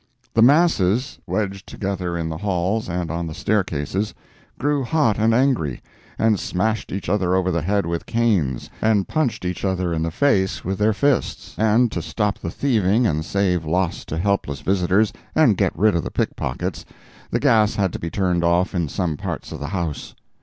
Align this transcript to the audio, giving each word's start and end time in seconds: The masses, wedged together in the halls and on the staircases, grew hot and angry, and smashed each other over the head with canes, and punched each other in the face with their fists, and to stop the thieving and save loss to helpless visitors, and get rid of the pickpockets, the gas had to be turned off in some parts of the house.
The 0.33 0.41
masses, 0.41 1.19
wedged 1.27 1.67
together 1.67 2.17
in 2.17 2.27
the 2.27 2.39
halls 2.39 2.89
and 2.89 3.11
on 3.11 3.27
the 3.27 3.35
staircases, 3.35 4.15
grew 4.57 4.83
hot 4.83 5.19
and 5.19 5.31
angry, 5.31 5.79
and 6.17 6.39
smashed 6.39 6.91
each 6.91 7.07
other 7.07 7.35
over 7.35 7.51
the 7.51 7.61
head 7.61 7.85
with 7.85 8.07
canes, 8.07 8.71
and 8.81 9.07
punched 9.07 9.45
each 9.45 9.63
other 9.63 9.93
in 9.93 10.01
the 10.01 10.09
face 10.09 10.65
with 10.65 10.79
their 10.79 10.91
fists, 10.93 11.53
and 11.55 11.91
to 11.91 12.01
stop 12.01 12.39
the 12.39 12.49
thieving 12.49 13.05
and 13.05 13.23
save 13.23 13.63
loss 13.63 14.03
to 14.05 14.17
helpless 14.17 14.61
visitors, 14.61 15.13
and 15.35 15.55
get 15.55 15.77
rid 15.77 15.93
of 15.93 16.03
the 16.03 16.09
pickpockets, 16.09 16.83
the 17.29 17.39
gas 17.39 17.75
had 17.75 17.93
to 17.93 17.99
be 17.99 18.09
turned 18.09 18.43
off 18.43 18.73
in 18.73 18.89
some 18.89 19.17
parts 19.17 19.51
of 19.51 19.59
the 19.59 19.67
house. 19.67 20.15